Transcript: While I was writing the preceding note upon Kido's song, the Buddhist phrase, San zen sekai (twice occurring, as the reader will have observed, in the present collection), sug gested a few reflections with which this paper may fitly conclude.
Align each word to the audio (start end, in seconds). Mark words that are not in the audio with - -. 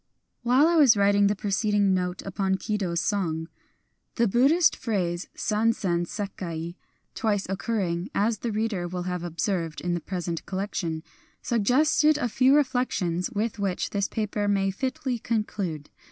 While 0.41 0.67
I 0.67 0.77
was 0.77 0.97
writing 0.97 1.27
the 1.27 1.35
preceding 1.35 1.93
note 1.93 2.23
upon 2.23 2.55
Kido's 2.55 2.99
song, 3.01 3.49
the 4.15 4.27
Buddhist 4.27 4.75
phrase, 4.75 5.27
San 5.35 5.73
zen 5.73 6.05
sekai 6.07 6.73
(twice 7.13 7.47
occurring, 7.47 8.09
as 8.15 8.39
the 8.39 8.51
reader 8.51 8.87
will 8.87 9.03
have 9.03 9.23
observed, 9.23 9.79
in 9.79 9.93
the 9.93 9.99
present 10.01 10.43
collection), 10.47 11.03
sug 11.43 11.65
gested 11.65 12.17
a 12.17 12.29
few 12.29 12.55
reflections 12.55 13.29
with 13.29 13.59
which 13.59 13.91
this 13.91 14.07
paper 14.07 14.47
may 14.47 14.71
fitly 14.71 15.19
conclude. 15.19 15.91